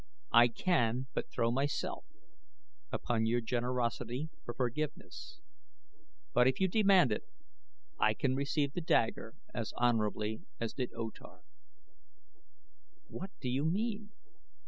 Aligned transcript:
I 0.31 0.47
can 0.47 1.05
but 1.13 1.29
throw 1.29 1.51
myself 1.51 2.07
upon 2.91 3.27
your 3.27 3.39
generosity 3.39 4.31
for 4.43 4.55
forgiveness; 4.55 5.39
but 6.33 6.47
if 6.47 6.59
you 6.59 6.67
demand 6.67 7.11
it 7.11 7.25
I 7.99 8.15
can 8.15 8.33
receive 8.35 8.73
the 8.73 8.81
dagger 8.81 9.35
as 9.53 9.73
honorably 9.77 10.41
as 10.59 10.73
did 10.73 10.89
O 10.95 11.11
Tar." 11.11 11.43
"What 13.09 13.29
do 13.41 13.47
you 13.47 13.63
mean?" 13.63 14.09